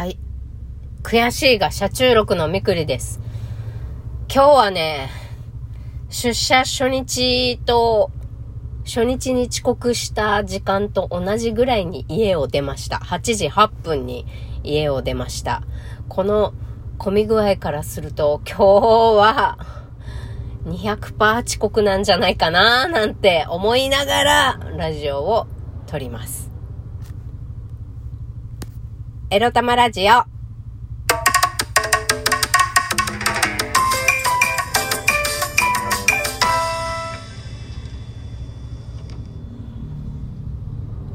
[0.00, 0.18] はい。
[1.02, 3.20] 悔しいが車中録のみくりです。
[4.34, 5.10] 今日はね、
[6.08, 8.10] 出社初日と、
[8.86, 12.96] 初日に遅刻した時間と同じぐらいに家を出ました。
[12.96, 14.24] 8時8分に
[14.64, 15.64] 家を出ました。
[16.08, 16.54] この
[16.96, 18.64] 混み具合からすると、今日
[19.18, 19.58] は
[20.64, 25.46] 200%遅刻なんじゃないかななんて思いながらラジオを
[25.86, 26.39] 撮ります。
[29.32, 30.24] エロ玉ラジオ。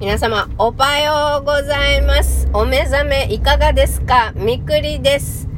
[0.00, 2.48] 皆様、おはようございます。
[2.52, 4.32] お目覚めいかがですか？
[4.34, 5.48] みくりです。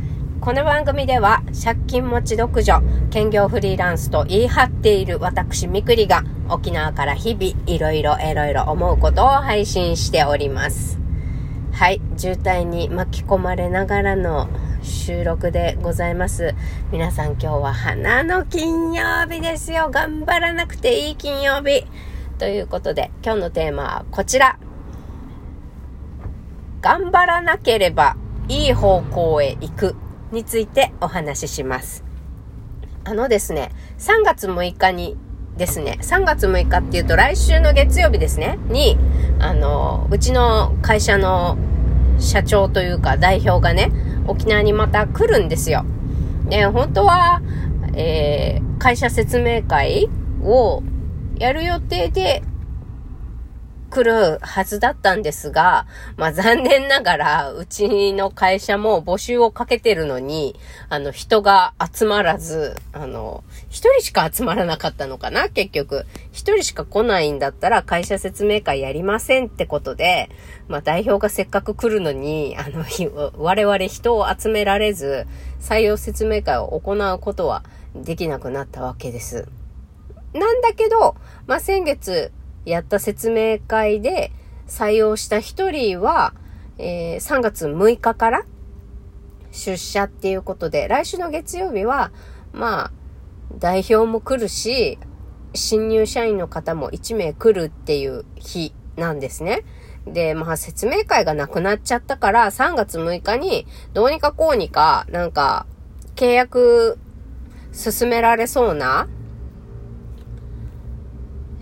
[0.43, 10.99] この番組では、借金持ち独女、兼業フリーランスと言い張っている私みくりが、沖縄から日々、いろいろいろいろ思うことを配信しております。
[11.73, 14.49] はい、渋滞に巻き込まれながらの
[14.81, 16.55] 収録でございます。
[16.93, 19.91] 皆さん今日は花の金曜日ですよ。
[19.91, 21.85] 頑張らなくていい金曜日。
[22.39, 24.57] ということで、今日のテーマはこちら。
[26.81, 29.97] 頑張らなければいい方向へ行く
[30.31, 32.05] についてお話しします。
[33.03, 35.17] あのですね、3月6日に
[35.57, 38.97] ですね、3月6日っていうと来週の月曜日ですね、に、
[39.41, 41.59] あの、うちの会社の
[42.19, 43.91] 社長というか代表がね、
[44.27, 45.85] 沖縄にまた来るんですよ。
[46.49, 47.43] で、本当は、
[47.95, 50.09] えー、会社説明会
[50.43, 50.83] を
[51.39, 52.43] やる予定で
[53.93, 60.57] 来るはずだったんですが、まあ残念ながら、うちの会社も募集をかけてるのに、
[60.89, 66.07] あの、人が集まらず、あの、一人しか集まらなかったのかな結局。
[66.33, 70.31] 一人しか来ないんだったら会社説明会やりませんってことで、
[70.69, 72.87] まあ代表がせっかく来るのに、あの、
[73.37, 75.27] 我々人を集められず、
[75.61, 77.63] 採用説明会を行うことは
[77.95, 79.49] できなくなったわけです。
[80.33, 81.15] なんだけど、
[81.47, 82.33] まあ先月、
[82.65, 84.33] やった説明会で
[84.67, 86.35] 採用した一人は、
[86.79, 88.45] えー、3月6日から
[89.51, 92.11] 出社っていうことで、来週の月曜日は、
[92.53, 92.93] まあ、
[93.59, 94.99] 代表も来るし、
[95.55, 99.65] 新入社員の方も1名来るっていう日なんですね。
[100.07, 105.67] で、まあ説明会がなくなっちゃったから、3月6日にどうにかこうにか、なんか、
[106.17, 106.99] 契約
[107.73, 109.09] 進められそうな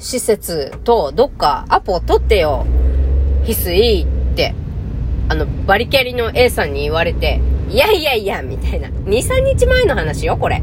[0.00, 2.66] 施設とどっかアポを取ってよ。
[3.44, 4.54] 翡翠って、
[5.28, 8.88] あの、バリキャリの A さんに言われて、いやいやいや、みたいな。
[8.88, 10.62] 2、3日前の話よ、これ。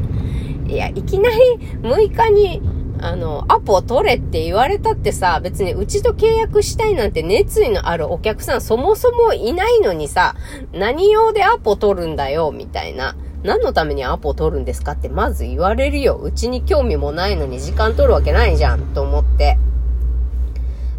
[0.66, 1.36] いや、いきなり
[1.82, 2.60] 6日に、
[3.00, 10.34] あの、アポを取れって言われたってさ、別にうちと契約したいなんて熱意のあるお客さんそもそもいないのにさ、
[10.72, 13.14] 何用でアポ取るんだよ、みたいな。
[13.42, 16.16] 何のためにアポを取るんですかってまず言われるよ。
[16.16, 19.58] うちに興味もないのに時間取るわけないじゃん、と思って。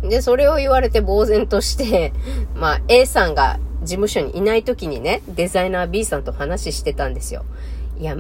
[0.02, 2.14] で、それを言われて呆然として、
[2.56, 7.44] まあ、A さんが事務所にいない時にね、デザイナー B さんと話してたんですよ。
[8.00, 8.16] いや、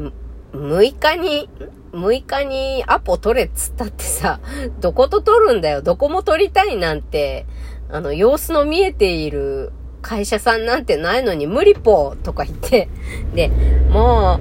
[0.54, 1.50] 6日に、
[1.94, 4.40] 6日にアポ取れっつったってさ、
[4.80, 5.82] どこと取るんだよ。
[5.82, 7.46] どこも取りたいなんて、
[7.90, 12.90] あの、様子の見えている会社さんなんてないのに無理ぽとか言って、
[13.36, 13.52] で、
[13.92, 14.40] も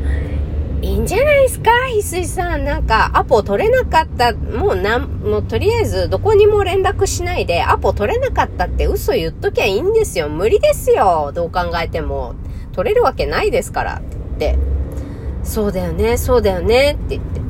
[0.82, 1.70] う、いいんじゃないですか？
[1.92, 2.64] 翡翠さん。
[2.64, 4.32] なんか、アポ取れなかった。
[4.32, 10.28] もうなん、もうとりあえずどこにも連絡しないで、アポ取れなかったって嘘言っときゃいいんですよ。
[10.28, 11.32] 無理ですよ。
[11.34, 12.34] どう考えても。
[12.72, 13.94] 取れるわけないですから。
[13.94, 14.58] って言って。
[15.42, 16.92] そうだよね、そうだよね。
[16.92, 17.40] って言って。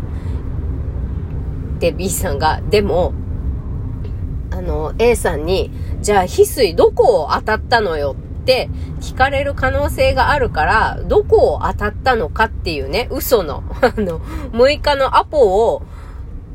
[1.81, 3.13] で、B さんが、でも、
[4.51, 5.71] あの、A さんに、
[6.01, 8.69] じゃあ、翡翠どこを当たったのよって
[9.01, 14.21] 聞かれる可能性があるから、どこを当たったのかっていうね、嘘の、 あの、
[14.53, 15.39] 6日のアポ
[15.73, 15.83] を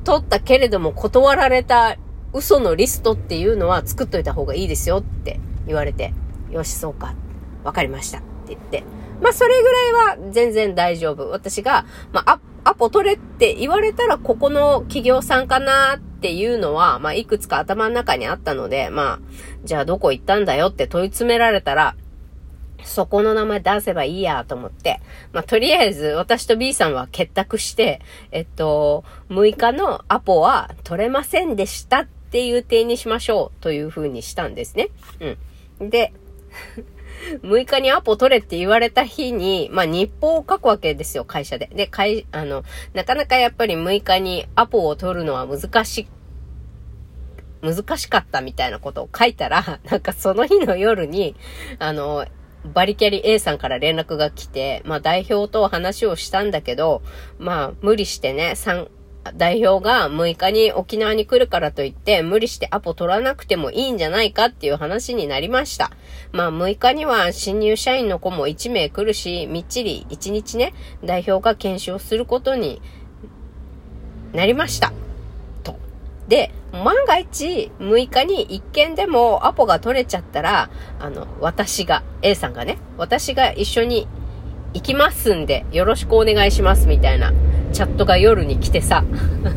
[0.04, 1.98] 取ったけれども断られた
[2.34, 6.14] 嘘のリストっていうのは作っといた方がいいですよって言われて、
[6.52, 7.14] よし、そうか。
[7.64, 8.20] わかりました。
[8.20, 8.84] って言って。
[9.22, 11.30] まあ、それぐらいは全然大丈夫。
[11.30, 19.20] 私が、まあ、アポ取れって言われたら、ここの企業さんかなってていうのは、まあ、いくつか頭の中にあったので、まあ、
[19.66, 21.98] じゃあどこ行ったんだよって問い詰められたら、
[22.86, 25.02] そこの名前出せばいいやと思って、
[25.34, 28.00] まあ、とりあえず私と B さんは結託して、
[28.32, 34.90] えっと、6日のアポは取れませんでしたっていう点にしましょうという風にしたんですね。
[35.82, 35.90] うん。
[35.90, 36.14] で、
[37.42, 41.70] 6日にアポ取れって言われた日に、まあ日報を書くわけですよ、会社で。
[41.74, 46.08] で、会、あの、なかなかやっぱり6日にアポを取るのは難し、
[47.62, 51.36] 難しかったみたいなことを書いたら、 なんかその日の夜に、
[51.80, 52.26] あの、
[52.74, 57.02] バリキャリ A さんから連絡が来て、まあ代表と話をしたんだけど、
[57.38, 58.88] まあ無理してね、3、
[59.36, 65.92] 代表が6日に沖縄に来るからといって無理してアポ取らなくてもいいんじゃないかっていう話になりました。
[66.34, 70.74] まあ6日には新入社員の子も1名来るし、みっちり1日ね、
[71.04, 72.82] 代表が検証することに
[74.34, 74.92] なりました。
[75.64, 75.78] と。
[76.28, 84.08] で、万が一6日に1件でもアポが取れちゃったら、あの、私が、A さんがね、私が一緒に
[84.74, 87.32] 行きますんで、よろしくお願いしますみたいな
[87.74, 89.04] チャットが夜に来てさ。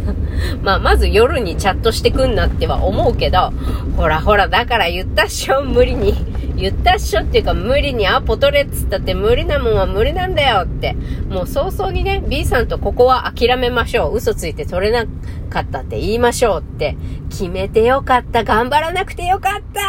[0.62, 3.52] まあ、まず夜にチャットしてくんなっては思うけど、
[3.96, 6.14] ほらほら、だから言ったっしょ、無理に。
[6.56, 10.96] 言ったっしょっていうか、無理にアポ取れっつったって無理なもんは無理なんだよって。
[11.28, 14.16] もう早々にね、B さんとここは諦めましょう。
[14.16, 15.04] 嘘ついて取れな
[15.50, 16.96] かったって言いましょうって。
[17.28, 18.42] 決めてよかった。
[18.42, 19.80] 頑張らなくてよかった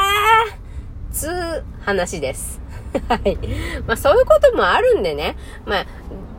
[1.11, 2.59] つう話です。
[3.07, 3.37] はい。
[3.87, 5.35] まあそういうこともあるんでね。
[5.65, 5.85] まあ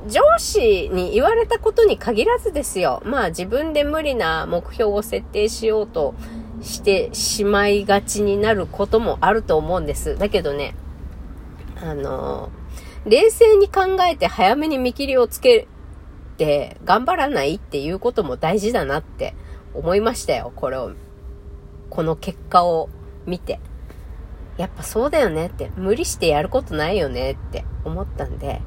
[0.07, 3.03] 上司に言われたことに限らずですよ。
[3.05, 6.15] まあ自分で無理な目標を設定しようと
[6.63, 10.17] してしまいがちになることもあると思うんです。
[10.17, 10.75] だけどね、
[11.81, 12.51] あの、
[13.07, 15.67] 冷静に考えて早めに見切りをつけ
[16.37, 19.35] て頑張らないっていうことも大事だなって
[19.75, 20.53] 思いましたよ。
[20.55, 20.93] これを、
[21.91, 22.89] この結果を
[23.27, 23.61] 見て。
[24.57, 28.61] やっぱそうだよねって、無理してやることないよねって思ったんで、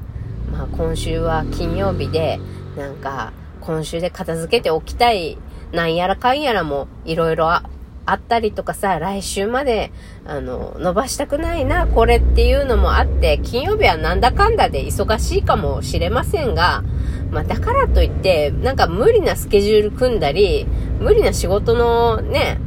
[0.52, 2.38] まあ今週は金曜日で、
[2.76, 3.32] なんか
[3.62, 5.38] 今週で片付けておきたい、
[5.72, 7.64] なんやらかんやらもいろいろあ
[8.12, 9.92] ったりとかさ、来週まで、
[10.26, 16.84] あの、伸ばしたくないな、これっていうのもあって、金曜日はなんだかんだで忙しいかもしれませんが、
[17.30, 20.66] まあだからといって、なんか無理なスケジュール組んだり、
[21.00, 22.58] 無理な仕事のね、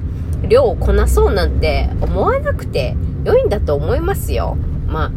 [0.48, 4.58] 量をこなそうなんて思わなくて良いんだと思いますよ。
[4.88, 5.12] まあ、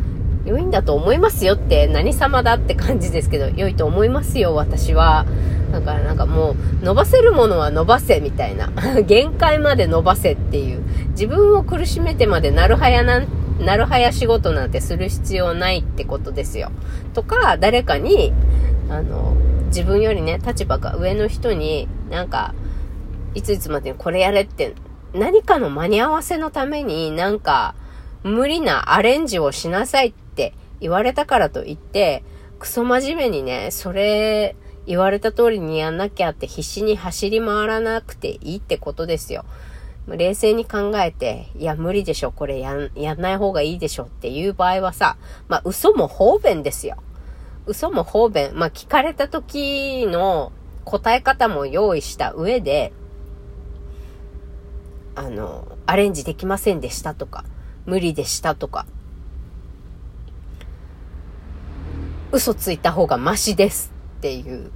[0.49, 5.27] 良いんだと思いますよって何様だって感じですけど、良いと思いますよ、私は。
[5.71, 8.71] だからなんかもう、伸ばせるものは伸ばせみたいな。
[9.07, 10.81] 限界まで伸ばせっていう。
[11.11, 13.27] 自分を苦しめてまでなるはやなん、
[13.61, 16.71] なるはや仕事なんてする必要ないってことですよ。
[17.13, 18.33] とか、誰かに、
[18.89, 19.35] あの、
[19.67, 22.55] 自分よりね、立場が上の人に、なんか、
[23.35, 24.75] いついつまでにこれやれって、
[25.13, 27.75] 何かの間に合わせのためになんか、
[28.23, 30.28] 無理なアレンジをしなさいって
[30.81, 32.23] 言われたからといって、
[32.59, 39.45] クソ真面目にね、それ言われた通りにやんなきゃって必死に走り回らなくていいってことですよ。
[40.09, 46.97] 冷静に考えて、いや、無理でしょ、これやん、やんない方がいいでしょっていう場合はさ、まあ、嘘も方便ですよ。
[47.67, 48.51] 嘘も方便。
[48.55, 50.53] まあ、聞かれた時の
[50.85, 52.93] 答え方も用意した上で、
[55.15, 57.45] あの、アレンジできませんでしたとか、
[57.85, 58.87] 無理でしたとか、
[62.33, 64.71] 嘘ついた方がマシですっていう。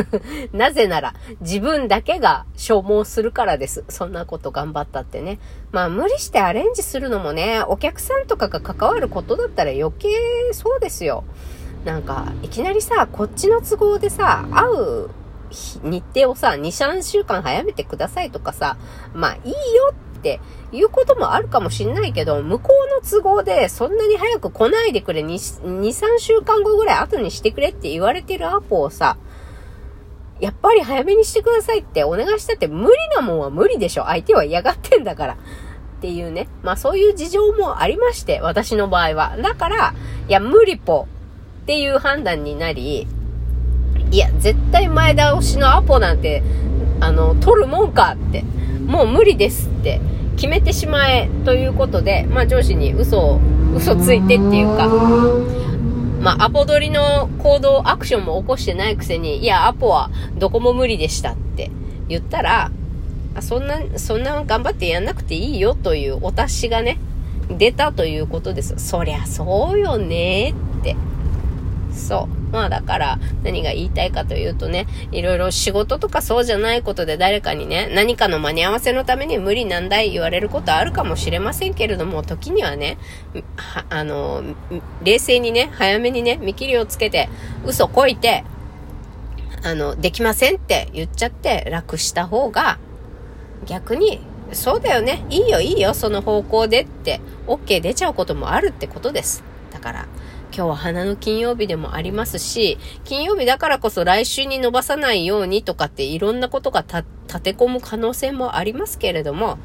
[0.52, 3.84] なぜなら、自分だけが消耗するからです。
[3.88, 5.38] そんなこと頑張ったってね。
[5.70, 10.08] まあ無理してアレンジするのもね、お客さんとかが関わることだったら余計
[10.52, 11.24] そうですよ。
[11.84, 15.10] なんか、いきなりさ、こっちの都合でさ、会う
[15.84, 18.76] 日程をさ、2、3週間早めてくださいとかさ、
[19.14, 29.16] まあいいよっっていうこともあるかもしんないけど、向こうの都合でそんなに早く来ないでくれ、2、2 3週間後ぐらい後にしてくれって言われてるアポをさ、
[30.40, 34.04] やっぱり早めにしてくださいってお願いしたって無理なもんは無理でしょ。
[34.04, 35.34] 相手は嫌がってんだから。
[35.34, 35.36] っ
[36.00, 36.48] ていうね。
[36.62, 39.36] まあそういう事情もありまして、私の場合は。
[39.38, 39.94] だから、
[40.28, 41.06] いや、無理ぽ
[41.62, 43.06] っていう判断になり、
[44.10, 46.42] いや、絶対前倒しのアポなんて、
[47.00, 48.44] あの、取るもんかって、
[48.86, 50.00] もう無理ですって
[50.36, 53.40] 決めてしまえということで、まあ上司に嘘を、
[53.74, 54.88] 嘘ついてっていうか、
[56.20, 61.70] まあアポ取りの行動、アクションも起こしてないくせに、いや、アポはどこも無理でしたって
[62.08, 62.70] 言ったら、
[63.40, 66.98] そんな、そんな頑張ってやんなくていいよというお達しがね、
[67.50, 68.74] 出たということです。
[68.78, 70.96] そりゃそうよねって。
[71.92, 72.45] そう。
[72.56, 82.96] まあだから何が言いたいかというとね、いろいろ仕事とかそうじゃないことで誰かにね、何かの間に合わせのために無理難題言われることあるかもしれませんけれども、時にはね、
[83.90, 84.42] あの、
[85.04, 87.28] 冷静にね、早めにね、見切りをつけて、
[87.66, 88.42] 嘘こいて、
[89.62, 92.78] あの、できませんって言っちゃって楽した方が、
[93.66, 94.20] 逆に、
[94.52, 99.44] そうだよね、いいよいいよ、その方向でって、OK 出ちゃうこともあるってことです。
[99.72, 100.06] だから、
[100.56, 109.58] 今日は花の金曜日でもありますし、金曜日だからこそ来週に伸ばさないようにとかっていろんなことが立て込む可能性もありますけれども、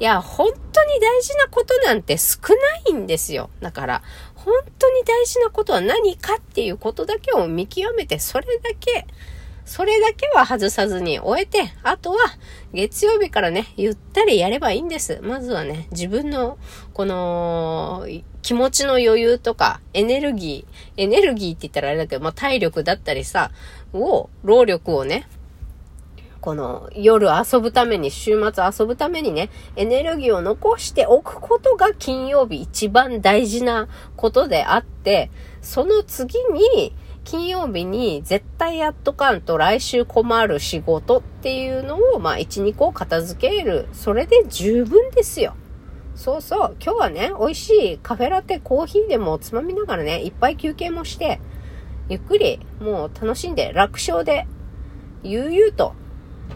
[0.00, 2.40] いや、本当に大事なことなんて少
[2.84, 3.48] ないんですよ。
[3.62, 4.02] だから、
[4.34, 9.06] 本当に大事なことは何かっていうことだけを見極めて、それだけ、
[9.64, 12.18] それだけは外さずに終えて、あとは
[12.72, 15.20] 月曜日からね、ゆったりやればいいんです。
[15.22, 16.58] まずはね、自分の、
[16.92, 18.06] この、
[18.42, 23.50] 気持ちの余裕とか、エネルギー、エネルギーって言ったらあれだけど、まあ、体力だったりさ、
[23.94, 25.26] を、労力をね、
[26.42, 35.30] この夜遊ぶために、週末遊ぶためにね、エネルギーを残しておくことが金曜日一番大事なことであって、
[35.62, 36.94] その次に、
[37.24, 43.88] 金曜日に絶対やっとかんと来週困る仕事っていうのを、まあ、1、2個片付ける。
[43.92, 45.54] それで十分ですよ。
[46.14, 46.76] そうそう。
[46.80, 51.40] 今日はね、美味しいカフェラテ、コーヒーでもつまみながらね、いっぱい休憩もして、
[52.08, 54.46] ゆっくり、もう楽しんで、楽勝で、
[55.22, 55.94] 悠々と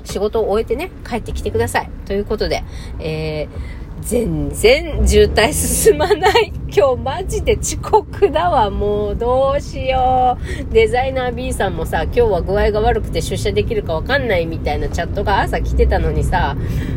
[0.05, 1.91] 仕事を終えてね、帰ってきてください。
[2.05, 2.63] ということで、
[3.01, 6.51] えー、全然渋滞進まない。
[6.75, 8.71] 今日マジで遅刻だわ。
[8.71, 10.73] もうどうしよう。
[10.73, 16.57] デザイナー B さんもさ、今日は具合が悪くて出社できるかわかんないみたいなチャットが朝来てたのにさ、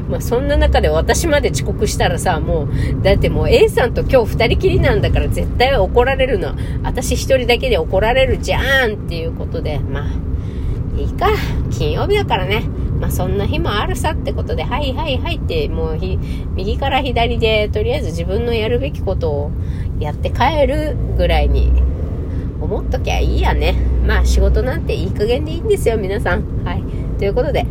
[0.10, 6.54] まあ、そんな中で私まで遅刻したらさ、もう、だってもう A さんと今日二人きりなんだから絶対怒られるの。
[6.82, 11.28] 私一人だけで怒られるじゃんっていうことで、まあ、いいか。
[11.72, 12.64] 金曜日だからね。
[13.02, 16.00] まあそんな日もあるさってことで、はいはいはいって、もう
[16.54, 19.52] 右から左で、とりあえず自分のやるべきことを
[20.00, 21.72] やって帰るぐらいに
[22.62, 23.74] 思っときゃいいやね。
[24.06, 26.64] まあ仕事なんていい加減でいいんですよ、皆さん。
[26.64, 26.84] はい。
[27.18, 27.66] ということで、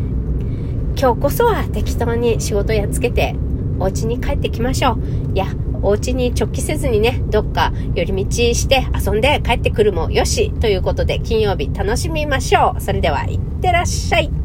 [0.98, 3.36] 今日こそは適当に仕事やっつけて、
[3.78, 4.98] お家に帰ってきましょう。
[5.32, 5.46] いや、
[5.80, 10.50] お家に直帰せずにね、どっか寄り道して遊んで帰ってくるもよし。
[10.60, 12.80] ということで、金曜日楽しみましょう。
[12.80, 14.39] それでは、いってらっしゃい。